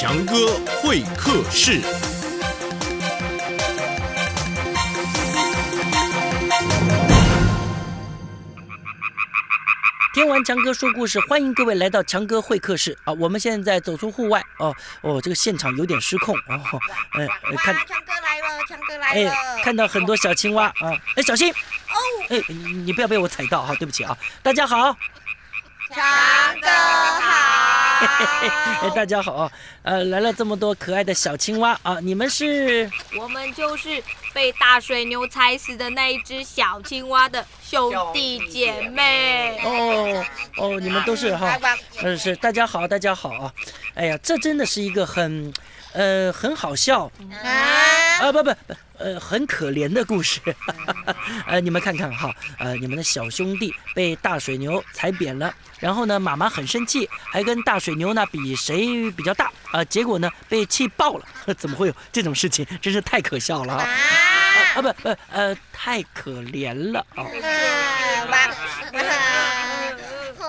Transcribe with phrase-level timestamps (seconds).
[0.00, 1.82] 强哥会客室。
[10.14, 13.12] 听完强哥说故事，欢迎各位来到强哥会客室啊！
[13.12, 16.80] 我们现在走出户外哦哦，这个现场有点失控哦，
[17.12, 19.62] 呃呃看哇，强哥来了，强哥来了哎了。
[19.62, 21.96] 看到很多小青蛙啊，哎小心哦，
[22.30, 24.16] 哎你你不要被我踩到哈，对不起啊！
[24.42, 24.96] 大家好，
[25.90, 26.49] 强哥
[28.42, 28.90] 哎好。
[28.90, 29.50] 大家好，
[29.82, 34.02] 呃来了这么多可爱的小青蛙啊，你们是我们就是
[34.32, 39.58] 被大水牛踩死的那一只小青蛙的兄弟姐妹。
[39.64, 40.24] 哦
[40.56, 43.52] 哦，你们都是哈来，吧呃是大家好，大家好啊！
[43.94, 45.52] 哎呀，这真的是一个很
[45.92, 47.10] 呃很好笑
[47.42, 47.79] 啊，
[48.20, 50.40] 啊，不不不，呃，很可怜的故事。
[51.48, 61.24] 呃，你们看看哈，呃，你们的小兄弟被大水牛踩扁了，然后呢，妈妈很生气，还跟大水牛呢比谁比较大啊、结果呢被气爆了。
[61.56, 62.66] 怎么会有这种事情？
[62.82, 63.84] 真是太可笑了啊！
[63.84, 63.88] 啊，
[64.76, 67.24] 啊不不呃，太可怜了啊！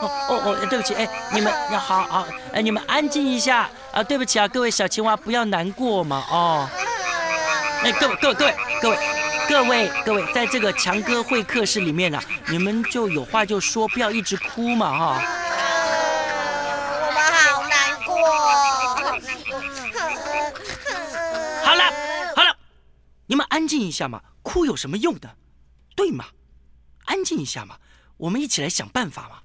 [0.00, 4.02] 哦哦哦，对不起，哎，你们要好好，哎，你们安静一下啊！
[4.02, 6.68] 对不起啊，各位小青蛙，不要难过嘛，哦。
[7.84, 8.96] 哎，各位各位各位各位
[9.46, 12.18] 各位各位，在这个强哥会客室里面呢、
[12.48, 15.22] 你们就有话就说，不要一直哭嘛哈、
[17.02, 18.16] 我们好难过。
[21.62, 21.84] 好了
[22.34, 22.56] 好了，
[23.26, 25.36] 你们安静一下嘛，哭有什么用的？
[25.94, 26.24] 对嘛？
[27.04, 27.76] 安静一下嘛，
[28.16, 29.40] 我们一起来想办法嘛。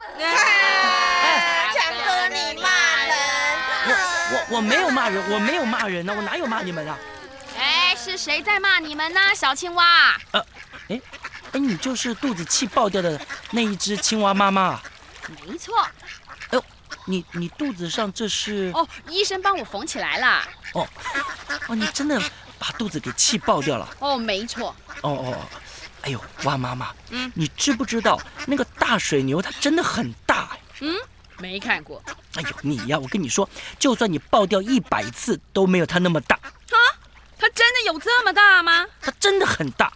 [1.74, 2.70] 强哥，你骂
[3.04, 3.14] 人。
[4.28, 6.98] 我我没有骂人，我没有骂人呢、我哪有骂你们啊？
[8.06, 9.20] 哎，是谁在骂你们呢？
[9.34, 10.40] 小青蛙，呃
[10.88, 11.00] 哎
[11.52, 14.82] 哎，你就是肚子气爆掉的那一只青蛙妈妈啊？
[15.44, 15.74] 没错。
[16.50, 16.64] 哎呦
[17.06, 20.48] 你你肚子上这是哦，医生帮我缝起来了。
[20.74, 20.88] 哦
[21.66, 22.20] 哦，你真的
[22.60, 23.88] 把肚子给气爆掉了？
[23.98, 24.68] 哦，没错。
[25.02, 25.46] 哦哦，哦
[26.02, 30.60] 哎呦，蛙妈妈，嗯你知不知道那个大水牛它真的很大哎？
[30.82, 30.94] 嗯，
[31.38, 32.00] 没看过。
[32.36, 33.48] 哎呦，你呀，我跟你说，
[33.80, 36.38] 就算你爆掉一百次都没有它那么大，
[37.86, 38.86] 有这么大吗？
[39.00, 39.92] 它真的很大。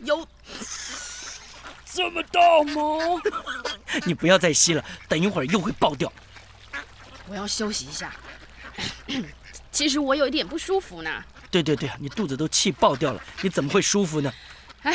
[0.00, 0.26] 有。
[1.92, 2.40] 这么大
[2.74, 3.20] 吗？
[4.04, 6.12] 你不要再吸了，等一会儿又会爆掉。
[7.26, 8.14] 我要休息一下。
[9.72, 11.24] 其实我有一点不舒服呢。
[11.50, 14.30] 对对对，你肚子都气爆掉了，你怎么会舒服呢？
[14.82, 14.94] 哎，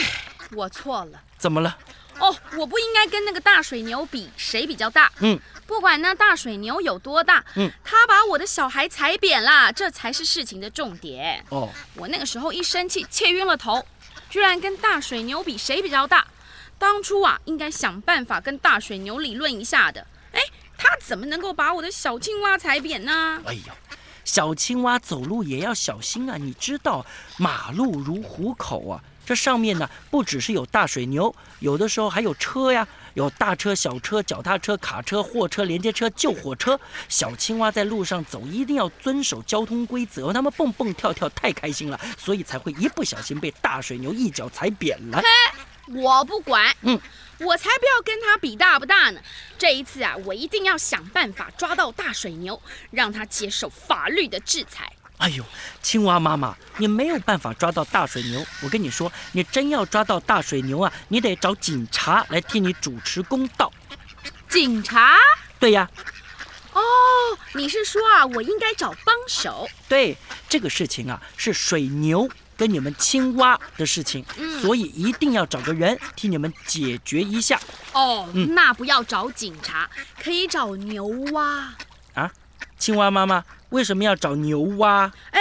[0.51, 1.19] 我错了。
[1.39, 1.75] 怎么了？
[2.19, 5.11] 哦，我不应该跟那个大水牛比谁比较大。
[5.21, 5.39] 嗯，
[5.71, 11.41] 不管那大水牛有多大，嗯，他把我的小孩踩扁了，这才是事情的重点。
[11.47, 13.85] 哦，我那个时候一生气，气晕了头，
[14.29, 16.27] 居然跟大水牛比谁比较大。
[16.77, 20.05] 当初啊，应该想办法跟大水牛理论一下的。
[20.33, 20.41] 哎，
[20.77, 23.41] 他怎么能够把我的小青蛙踩扁呢？
[23.45, 23.73] 哎呦，
[24.25, 26.35] 小青蛙走路也要小心啊！
[26.35, 27.05] 你知道，
[27.37, 36.77] 马路如虎口啊，这上面呢不只是有大水牛，有的时候还有车呀，有大车、小车、脚踏车、卡车、货车、连接车、救火车。
[37.07, 45.23] 小青蛙在路上走一定要遵守交通规则，他们蹦蹦跳跳太开心了，所以才会一不小心被大水牛一脚踩扁了。
[45.87, 46.99] 我不管，嗯，
[47.39, 49.21] 我才不要跟他比大不大呢。
[49.57, 54.91] 这一次啊，我一定要想办法抓到大水牛，让他接受法律的制裁。
[55.21, 55.45] 哎呦，
[55.83, 58.43] 青蛙妈妈，你没有办法抓到大水牛。
[58.63, 63.71] 我跟你说，你真要抓到大水牛啊，你得找警察来替你主持公道。
[64.49, 65.15] 警察？
[65.59, 65.87] 对呀，
[66.73, 66.81] 哦，
[67.53, 69.69] 你是说啊，我应该找帮手？
[69.87, 70.17] 对，
[70.49, 72.27] 这个事情啊是水牛
[72.57, 77.59] 跟你们青蛙的事情，嗯所以一定要找个人替你们解决一下
[77.93, 79.87] 哦，嗯那不要找警察，
[80.19, 81.75] 可以找牛蛙。
[82.81, 82.83] 啊。
[82.83, 85.11] 青蛙妈妈为什么要找牛蛙？
[85.31, 85.39] 哎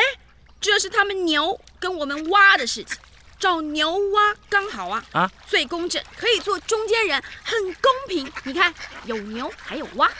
[0.61, 2.99] 这是他们牛跟我们蛙的事情，
[3.39, 8.31] 找牛蛙刚好啊啊，最公正，可以做中间人，很公平。
[8.45, 8.73] 你看，
[9.07, 10.11] 有牛还有蛙，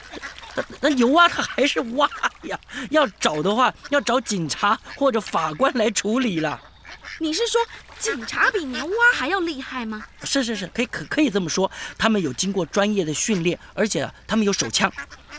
[0.55, 2.09] 那那牛蛙它还是蛙
[2.43, 2.59] 呀，
[2.89, 6.59] 要找的话要找警察或者法官来处理了。
[7.19, 7.61] 你是说
[7.99, 10.03] 警察比牛蛙还要厉害吗？
[10.23, 14.91] 是是是，可以可可以这么说，他们有经过专业的训练，而且他们有手枪。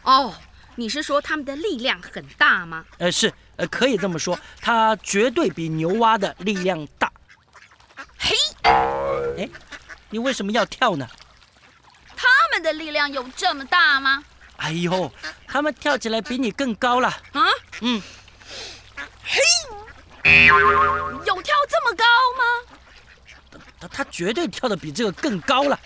[0.04, 0.32] 哦，
[0.74, 2.84] 你是说他们的力量很大吗？
[2.98, 7.12] 呃，是，呃，可以这么说，它绝对比牛蛙的力量大。
[8.18, 8.34] 嘿，
[9.38, 9.48] 哎，
[10.10, 11.06] 你为什么要跳呢？
[12.16, 14.24] 他们的力量有这么大吗？
[14.56, 15.12] 哎呦，
[15.46, 17.08] 他们跳起来比你更高了。
[17.32, 17.42] 啊，
[17.80, 18.00] 嗯，
[19.24, 19.40] 嘿
[21.26, 22.04] 有跳这么高
[22.38, 23.60] 吗？
[23.80, 25.78] 他他绝对跳得比这个更高了。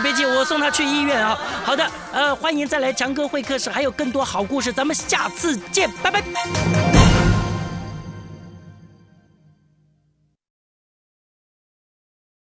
[0.00, 1.38] 别急，我送他去医院啊。
[1.64, 6.97] 好的，呃，欢迎再来强哥会客室，还有更多好故事，咱们下次见，拜拜。